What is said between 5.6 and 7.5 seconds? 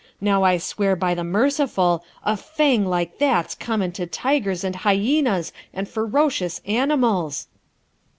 and ferocious animals.'